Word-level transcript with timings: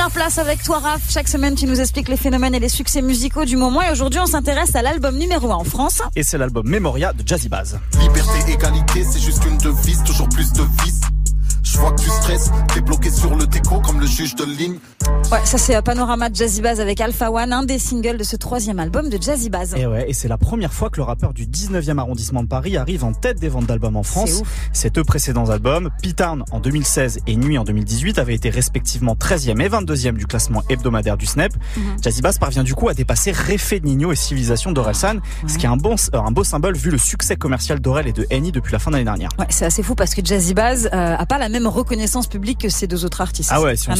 première 0.00 0.14
place 0.14 0.38
avec 0.38 0.62
toi, 0.62 0.78
Raph. 0.78 1.02
Chaque 1.10 1.28
semaine, 1.28 1.54
tu 1.54 1.66
nous 1.66 1.78
expliques 1.78 2.08
les 2.08 2.16
phénomènes 2.16 2.54
et 2.54 2.58
les 2.58 2.70
succès 2.70 3.02
musicaux 3.02 3.44
du 3.44 3.58
moment. 3.58 3.82
Et 3.82 3.90
aujourd'hui, 3.90 4.18
on 4.18 4.24
s'intéresse 4.24 4.74
à 4.74 4.80
l'album 4.80 5.18
numéro 5.18 5.52
1 5.52 5.54
en 5.54 5.64
France. 5.64 6.00
Et 6.16 6.22
c'est 6.22 6.38
l'album 6.38 6.66
Memoria 6.66 7.12
de 7.12 7.22
Jazzy 7.26 7.50
Bass. 7.50 7.74
Liberté, 8.00 8.50
égalité, 8.50 9.04
c'est 9.04 9.20
juste 9.20 9.44
une 9.44 9.58
devise, 9.58 10.02
toujours 10.04 10.30
plus 10.30 10.54
de 10.54 10.62
vis. 10.82 11.19
Je 12.30 12.36
vois 12.36 12.38
que 12.38 12.44
tu 12.44 12.50
stresses, 12.50 12.50
t'es 12.74 12.80
bloqué 12.80 13.10
sur 13.10 13.34
le 13.34 13.46
déco 13.46 13.80
comme 13.80 14.00
le 14.00 14.06
juge 14.06 14.34
de 14.36 14.44
ligne. 14.44 14.78
Ouais, 15.30 15.38
ça 15.44 15.58
c'est 15.58 15.76
euh, 15.76 15.82
Panorama 15.82 16.28
de 16.28 16.34
Jazzy 16.34 16.60
Bass 16.60 16.80
avec 16.80 17.00
Alpha 17.00 17.30
One, 17.30 17.52
un 17.52 17.62
des 17.62 17.78
singles 17.78 18.16
de 18.16 18.24
ce 18.24 18.36
troisième 18.36 18.80
album 18.80 19.08
de 19.08 19.20
Jazzy 19.20 19.48
Bass. 19.48 19.74
Et 19.76 19.86
ouais, 19.86 20.10
et 20.10 20.12
c'est 20.12 20.28
la 20.28 20.38
première 20.38 20.72
fois 20.72 20.90
que 20.90 20.96
le 20.96 21.04
rappeur 21.04 21.32
du 21.32 21.46
19e 21.46 21.98
arrondissement 21.98 22.42
de 22.42 22.48
Paris 22.48 22.76
arrive 22.76 23.04
en 23.04 23.12
tête 23.12 23.38
des 23.38 23.48
ventes 23.48 23.66
d'albums 23.66 23.96
en 23.96 24.02
France. 24.02 24.42
Ces 24.72 24.90
deux 24.90 25.04
précédents 25.04 25.50
albums, 25.50 25.90
P-Town 26.02 26.44
en 26.50 26.58
2016 26.58 27.20
et 27.26 27.36
Nuit 27.36 27.58
en 27.58 27.64
2018, 27.64 28.18
avaient 28.18 28.34
été 28.34 28.50
respectivement 28.50 29.14
13e 29.14 29.60
et 29.60 29.68
22e 29.68 30.14
du 30.14 30.26
classement 30.26 30.62
hebdomadaire 30.68 31.16
du 31.16 31.26
Snap. 31.26 31.52
Mhm. 31.76 31.82
Jazzy 32.02 32.22
Bass 32.22 32.38
parvient 32.38 32.64
du 32.64 32.74
coup 32.74 32.88
à 32.88 32.94
dépasser 32.94 33.30
Réfé 33.30 33.80
Nino 33.80 34.10
et 34.10 34.16
Civilisation 34.16 34.72
d'Orelsan, 34.72 35.18
ce 35.46 35.58
qui 35.58 35.66
est 35.66 35.68
un, 35.68 35.76
bon, 35.76 35.94
euh, 36.14 36.18
un 36.18 36.32
beau 36.32 36.42
symbole 36.42 36.76
vu 36.76 36.90
le 36.90 36.98
succès 36.98 37.36
commercial 37.36 37.78
d'Orel 37.80 38.08
et 38.08 38.12
de 38.12 38.26
Henny 38.30 38.50
depuis 38.50 38.72
la 38.72 38.80
fin 38.80 38.90
de 38.90 38.96
l'année 38.96 39.04
dernière. 39.04 39.30
Ouais, 39.38 39.46
c'est 39.48 39.64
assez 39.64 39.82
fou 39.84 39.94
parce 39.94 40.14
que 40.14 40.24
Jazzy 40.24 40.54
Bass 40.54 40.86
euh, 40.86 41.16
a 41.16 41.26
pas 41.26 41.38
la 41.38 41.48
même 41.48 41.68
reconnaissance 41.68 42.19
publique 42.26 42.58
que 42.58 42.68
ces 42.68 42.86
deux 42.86 43.04
autres 43.04 43.20
artistes. 43.20 43.50
Ah 43.52 43.60
ouais, 43.60 43.76
si 43.76 43.88
on 43.90 43.96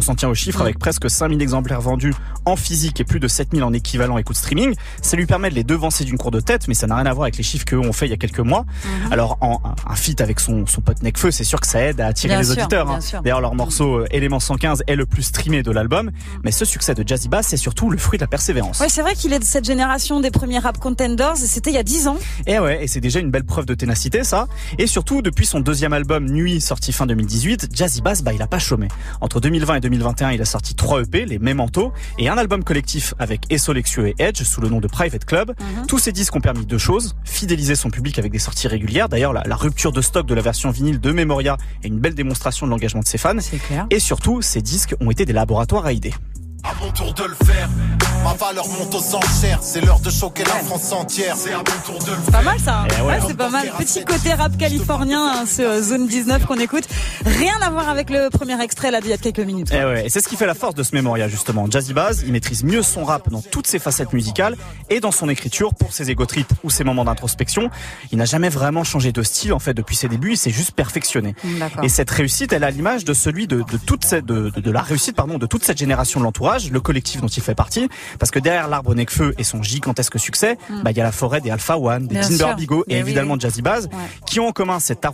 s'en 0.00 0.12
si 0.12 0.16
tient 0.16 0.28
aux 0.28 0.34
chiffres, 0.34 0.60
avec 0.60 0.78
presque 0.78 1.08
5000 1.10 1.40
exemplaires 1.42 1.80
vendus 1.80 2.14
en 2.44 2.56
physique 2.56 3.00
et 3.00 3.04
plus 3.04 3.20
de 3.20 3.28
7000 3.28 3.62
en 3.62 3.72
équivalent 3.72 4.18
écoute 4.18 4.36
streaming, 4.36 4.74
ça 5.02 5.16
lui 5.16 5.26
permet 5.26 5.50
de 5.50 5.54
les 5.54 5.64
devancer 5.64 6.04
d'une 6.04 6.18
cour 6.18 6.30
de 6.30 6.40
tête, 6.40 6.68
mais 6.68 6.74
ça 6.74 6.86
n'a 6.86 6.96
rien 6.96 7.06
à 7.06 7.12
voir 7.12 7.24
avec 7.24 7.36
les 7.36 7.42
chiffres 7.42 7.64
qu'eux 7.64 7.78
ont 7.78 7.92
fait 7.92 8.06
il 8.06 8.10
y 8.10 8.14
a 8.14 8.16
quelques 8.16 8.40
mois. 8.40 8.64
Mhm. 8.84 9.12
Alors, 9.12 9.38
en, 9.40 9.60
un, 9.86 9.94
feat 9.96 10.20
avec 10.20 10.40
son, 10.40 10.66
son 10.66 10.80
pote 10.80 11.02
Necfeu, 11.02 11.30
c'est 11.30 11.44
sûr 11.44 11.60
que 11.60 11.66
ça 11.66 11.80
aide 11.80 12.00
à 12.00 12.06
attirer 12.06 12.34
Bien 12.34 12.38
les 12.40 12.44
sûr, 12.44 12.58
auditeurs. 12.58 12.90
hein. 12.90 12.98
D'ailleurs, 13.22 13.40
leur 13.40 13.54
morceau 13.54 14.00
euh, 14.00 14.06
Élément 14.10 14.40
115 14.40 14.82
est 14.86 14.96
le 14.96 15.06
plus 15.06 15.22
streamé 15.22 15.62
de 15.62 15.70
l'album, 15.70 16.10
mais 16.42 16.50
ce 16.52 16.64
succès 16.64 16.94
de 16.94 17.06
Jazzy 17.06 17.28
Bass, 17.28 17.46
c'est 17.48 17.56
surtout 17.56 17.90
le 17.90 17.98
fruit 17.98 18.18
de 18.18 18.22
la 18.24 18.28
persévérance. 18.28 18.80
Ouais, 18.80 18.88
c'est 18.88 19.02
vrai 19.02 19.14
qu'il 19.14 19.32
est 19.32 19.38
de 19.38 19.44
cette 19.44 19.64
génération 19.64 20.20
des 20.20 20.30
premiers 20.30 20.58
rap 20.58 20.78
contenders. 20.78 21.36
C'était 21.36 21.70
il 21.70 21.74
y 21.74 21.78
a 21.78 21.82
10 21.82 22.08
ans. 22.08 22.16
Et 22.46 22.58
ouais, 22.58 22.84
et 22.84 22.88
c'est 22.88 23.00
déjà 23.00 23.20
une 23.20 23.30
belle 23.30 23.44
preuve 23.44 23.66
de 23.66 23.74
ténacité, 23.74 24.24
ça. 24.24 24.48
Et 24.78 24.86
surtout, 24.86 25.22
depuis 25.22 25.46
son 25.46 25.60
deuxième 25.60 25.92
album 25.92 26.26
Nuit, 26.26 26.60
sorti 26.60 26.92
fin 26.92 27.06
2018, 27.06 27.63
Jazzy 27.72 28.00
Bass, 28.00 28.22
bah, 28.22 28.32
il 28.32 28.42
a 28.42 28.46
pas 28.46 28.58
chômé. 28.58 28.88
Entre 29.20 29.40
2020 29.40 29.76
et 29.76 29.80
2021, 29.80 30.32
il 30.32 30.42
a 30.42 30.44
sorti 30.44 30.74
trois 30.74 31.02
EP, 31.02 31.24
les 31.26 31.38
Memento, 31.38 31.92
et 32.18 32.28
un 32.28 32.36
album 32.36 32.64
collectif 32.64 33.14
avec 33.18 33.42
Esso 33.50 33.72
Lexio 33.72 34.06
et 34.06 34.14
Edge, 34.18 34.42
sous 34.42 34.60
le 34.60 34.68
nom 34.68 34.80
de 34.80 34.86
Private 34.86 35.24
Club. 35.24 35.54
Mhm. 35.58 35.86
Tous 35.86 35.98
ces 35.98 36.12
disques 36.12 36.34
ont 36.36 36.40
permis 36.40 36.66
deux 36.66 36.78
choses. 36.78 37.16
Fidéliser 37.24 37.74
son 37.74 37.90
public 37.90 38.18
avec 38.18 38.32
des 38.32 38.38
sorties 38.38 38.68
régulières. 38.68 39.08
D'ailleurs, 39.08 39.32
la, 39.32 39.42
la 39.44 39.56
rupture 39.56 39.92
de 39.92 40.00
stock 40.00 40.26
de 40.26 40.34
la 40.34 40.42
version 40.42 40.70
vinyle 40.70 41.00
de 41.00 41.12
Memoria 41.12 41.56
est 41.82 41.88
une 41.88 41.98
belle 41.98 42.14
démonstration 42.14 42.66
de 42.66 42.70
l'engagement 42.70 43.00
de 43.00 43.06
ses 43.06 43.18
fans. 43.18 43.34
C'est 43.40 43.58
clair. 43.58 43.86
Et 43.90 43.98
surtout, 43.98 44.42
ces 44.42 44.62
disques 44.62 44.94
ont 45.00 45.10
été 45.10 45.24
des 45.24 45.32
laboratoires 45.32 45.86
à 45.86 45.92
idées. 45.92 46.14
Mon 46.84 46.90
tour 46.92 47.14
de 47.14 47.24
le 47.24 47.34
faire. 47.46 47.68
Ma 48.22 48.32
valeur 48.34 48.66
monte 48.68 48.94
aux 48.94 49.14
enchères. 49.16 49.58
C'est 49.62 49.80
l'heure 49.80 50.00
de 50.00 50.10
choquer 50.10 50.44
la 50.44 50.50
France 50.52 50.92
entière. 50.92 51.34
C'est 51.36 51.52
à 51.52 51.58
mon 51.58 51.62
tour 51.84 51.98
de 52.04 52.10
le 52.10 52.16
faire. 52.16 52.32
Pas 52.32 52.42
mal 52.42 52.58
ça. 52.58 52.86
Eh 52.98 53.00
ouais. 53.02 53.06
Ouais, 53.08 53.18
c'est 53.26 53.36
pas 53.36 53.48
mal. 53.50 53.70
Petit 53.78 54.04
côté 54.04 54.32
rap 54.32 54.56
californien, 54.56 55.22
hein, 55.34 55.44
ce 55.46 55.62
euh, 55.62 55.82
Zone 55.82 56.06
19 56.06 56.44
qu'on 56.46 56.58
écoute. 56.58 56.84
Rien 57.24 57.54
à 57.62 57.70
voir 57.70 57.88
avec 57.88 58.10
le 58.10 58.28
premier 58.30 58.60
extrait 58.62 58.90
là 58.90 59.00
d'il 59.00 59.10
y 59.10 59.12
a 59.12 59.18
quelques 59.18 59.40
minutes. 59.40 59.72
Et, 59.72 59.84
ouais, 59.84 60.06
et 60.06 60.10
c'est 60.10 60.20
ce 60.20 60.28
qui 60.28 60.36
fait 60.36 60.46
la 60.46 60.54
force 60.54 60.74
de 60.74 60.82
ce 60.82 60.94
Memoria 60.94 61.28
justement. 61.28 61.66
Jazzy 61.70 61.92
Bass, 61.94 62.22
il 62.24 62.32
maîtrise 62.32 62.64
mieux 62.64 62.82
son 62.82 63.04
rap 63.04 63.28
dans 63.30 63.42
toutes 63.42 63.66
ses 63.66 63.78
facettes 63.78 64.12
musicales 64.12 64.56
et 64.90 65.00
dans 65.00 65.12
son 65.12 65.28
écriture 65.28 65.74
pour 65.74 65.92
ses 65.92 66.10
ego 66.10 66.24
trips 66.26 66.50
ou 66.64 66.70
ses 66.70 66.84
moments 66.84 67.04
d'introspection. 67.04 67.70
Il 68.12 68.18
n'a 68.18 68.24
jamais 68.26 68.48
vraiment 68.50 68.84
changé 68.84 69.12
de 69.12 69.22
style 69.22 69.52
en 69.52 69.58
fait 69.58 69.74
depuis 69.74 69.96
ses 69.96 70.08
débuts, 70.08 70.32
il 70.32 70.36
s'est 70.38 70.50
juste 70.50 70.72
perfectionné. 70.72 71.34
D'accord. 71.44 71.84
Et 71.84 71.88
cette 71.88 72.10
réussite, 72.10 72.52
elle 72.52 72.64
a 72.64 72.70
l'image 72.70 73.04
de 73.04 73.14
celui 73.14 73.46
de, 73.46 73.62
de 73.62 73.76
toute 73.78 74.04
cette, 74.04 74.24
de, 74.26 74.50
de- 74.50 74.60
de 74.60 74.70
la 74.70 74.82
réussite 74.82 75.16
pardon 75.16 75.38
de 75.38 75.46
toute 75.46 75.64
cette 75.64 75.78
génération 75.78 76.20
de 76.20 76.24
l'entourage, 76.24 76.70
le 76.74 76.80
collectif 76.80 77.20
dont 77.22 77.28
il 77.28 77.42
fait 77.42 77.54
partie, 77.54 77.88
parce 78.18 78.30
que 78.30 78.38
derrière 78.38 78.68
l'arbre 78.68 78.94
Necfeu 78.94 79.34
et 79.38 79.44
son 79.44 79.62
gigantesque 79.62 80.18
succès, 80.18 80.58
bah 80.82 80.90
il 80.90 80.96
y 80.96 81.00
a 81.00 81.04
la 81.04 81.12
forêt 81.12 81.40
des 81.40 81.50
Alpha 81.50 81.78
One, 81.78 82.06
des 82.06 82.20
Timber 82.20 82.36
sûr. 82.36 82.54
Bigo 82.56 82.84
et 82.88 82.94
oui, 82.96 83.00
évidemment 83.00 83.34
oui. 83.34 83.40
Jazzy 83.40 83.62
Bass, 83.62 83.84
Ouais. 83.84 83.90
qui 84.26 84.40
ont 84.40 84.48
en 84.48 84.52
commun 84.52 84.78
cet, 84.80 85.04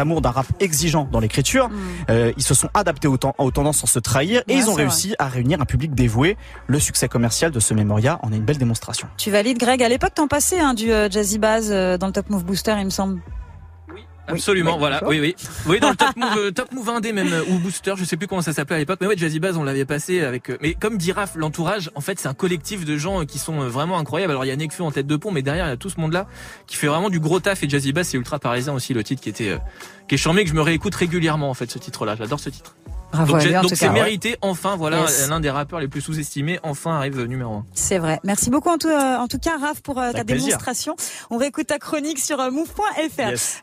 amour 0.00 0.20
d'un 0.22 0.30
rap 0.30 0.46
exigeant 0.58 1.08
dans 1.12 1.20
l'écriture. 1.20 1.70
Euh, 2.10 2.32
ils 2.36 2.42
se 2.42 2.54
sont 2.54 2.68
adaptés 2.74 3.06
aux, 3.08 3.16
ten- 3.18 3.32
aux 3.38 3.50
tendances 3.50 3.78
sans 3.78 3.86
se 3.86 3.98
trahir 3.98 4.42
et 4.48 4.54
Ouais, 4.54 4.58
ils 4.60 4.70
ont 4.70 4.74
réussi 4.74 5.14
à 5.18 5.28
réunir 5.28 5.60
un 5.60 5.64
public 5.66 5.94
dévoué. 5.94 6.36
Le 6.66 6.80
succès 6.80 7.06
commercial 7.08 7.50
de 7.52 7.60
ce 7.60 7.74
Memoria 7.74 8.18
en 8.22 8.32
est 8.32 8.36
une 8.36 8.44
belle 8.44 8.58
démonstration. 8.58 9.06
Tu 9.16 9.30
valides 9.30 9.58
Greg, 9.58 9.82
à 9.82 9.88
l'époque 9.88 10.14
t'en 10.14 10.26
passais 10.28 10.58
hein, 10.60 10.74
du 10.74 10.90
euh, 10.90 11.08
Jazzy 11.10 11.38
Bass 11.38 11.66
euh, 11.70 11.98
dans 11.98 12.06
le 12.06 12.12
Top 12.12 12.30
Move 12.30 12.44
Booster 12.44 12.74
il 12.78 12.84
me 12.86 12.90
semble. 12.90 13.20
Absolument, 14.32 14.72
Oui, 14.74 14.78
voilà, 14.78 15.06
oui, 15.06 15.20
oui. 15.20 15.36
Oui, 15.66 15.80
dans 15.80 15.90
le 15.90 15.96
top 15.96 16.16
move, 16.16 16.38
euh, 16.38 16.50
top 16.50 16.72
move 16.72 16.88
indé 16.88 17.12
même, 17.12 17.32
euh, 17.32 17.42
ou 17.50 17.58
booster, 17.58 17.94
je 17.96 18.04
sais 18.04 18.16
plus 18.16 18.26
comment 18.26 18.42
ça 18.42 18.52
s'appelait 18.52 18.76
à 18.76 18.78
l'époque, 18.78 18.98
mais 19.00 19.06
ouais, 19.06 19.16
Jazzy 19.16 19.40
Bass, 19.40 19.56
on 19.56 19.64
l'avait 19.64 19.84
passé 19.84 20.22
avec, 20.22 20.50
euh, 20.50 20.58
mais 20.60 20.74
comme 20.74 20.98
dit 20.98 21.12
Raph, 21.12 21.34
l'entourage, 21.36 21.90
en 21.94 22.00
fait, 22.00 22.18
c'est 22.18 22.28
un 22.28 22.34
collectif 22.34 22.84
de 22.84 22.96
gens 22.96 23.24
qui 23.24 23.38
sont 23.38 23.60
vraiment 23.68 23.98
incroyables. 23.98 24.30
Alors, 24.32 24.44
il 24.44 24.48
y 24.48 24.52
a 24.52 24.56
Nekfeu 24.56 24.82
en 24.82 24.90
tête 24.90 25.06
de 25.06 25.16
pont, 25.16 25.30
mais 25.30 25.42
derrière, 25.42 25.66
il 25.66 25.70
y 25.70 25.72
a 25.72 25.76
tout 25.76 25.90
ce 25.90 26.00
monde-là 26.00 26.26
qui 26.66 26.76
fait 26.76 26.86
vraiment 26.86 27.10
du 27.10 27.20
gros 27.20 27.40
taf 27.40 27.62
et 27.62 27.68
Jazzy 27.68 27.92
Bass, 27.92 28.08
c'est 28.08 28.16
ultra 28.18 28.38
parisien 28.38 28.72
aussi, 28.72 28.94
le 28.94 29.02
titre 29.04 29.22
qui 29.22 29.28
était, 29.28 29.50
euh, 29.50 29.58
qui 30.08 30.14
est 30.14 30.18
charmé, 30.18 30.44
que 30.44 30.50
je 30.50 30.54
me 30.54 30.62
réécoute 30.62 30.94
régulièrement, 30.94 31.50
en 31.50 31.54
fait, 31.54 31.70
ce 31.70 31.78
titre-là. 31.78 32.16
J'adore 32.16 32.40
ce 32.40 32.50
titre. 32.50 32.74
Bravo 33.12 33.32
donc, 33.32 33.72
c'est 33.74 33.88
mérité, 33.90 34.36
enfin, 34.40 34.76
voilà, 34.76 35.00
Yes. 35.00 35.28
l'un 35.28 35.40
des 35.40 35.50
rappeurs 35.50 35.80
les 35.80 35.88
plus 35.88 36.00
sous-estimés, 36.00 36.60
enfin 36.62 36.94
arrive 36.94 37.20
numéro 37.24 37.54
un. 37.54 37.66
C'est 37.74 37.98
vrai. 37.98 38.20
Merci 38.22 38.50
beaucoup 38.50 38.68
en 38.68 38.78
tout, 38.78 38.86
euh, 38.86 39.16
en 39.16 39.26
tout 39.26 39.38
cas 39.38 39.58
Raph 39.60 39.80
pour 39.82 39.98
euh, 39.98 40.12
ta 40.12 40.22
plaisir. 40.22 40.46
démonstration. 40.46 40.94
On 41.28 41.36
réécoute 41.36 41.66
ta 41.66 41.80
chronique 41.80 42.20
sur 42.20 42.38
euh, 42.38 42.52
move.fr. 42.52 43.30
Yes. 43.30 43.58